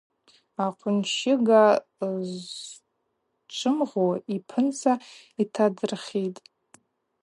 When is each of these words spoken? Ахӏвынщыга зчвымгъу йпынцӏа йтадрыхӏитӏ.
Ахӏвынщыга 0.65 1.63
зчвымгъу 2.31 4.11
йпынцӏа 4.35 4.93
йтадрыхӏитӏ. 5.41 6.43